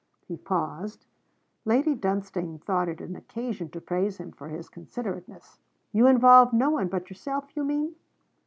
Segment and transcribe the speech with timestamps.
[0.27, 1.05] He paused.
[1.63, 5.59] Lady Dunstane thought it an occasion to praise him for his considerateness.
[5.91, 7.93] 'You involve no one but yourself, you mean?'